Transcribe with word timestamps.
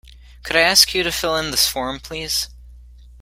Could 0.41 0.55
I 0.55 0.61
ask 0.61 0.95
you 0.95 1.03
to 1.03 1.11
fill 1.11 1.37
in 1.37 1.51
this 1.51 1.67
form, 1.67 1.99
please? 1.99 2.49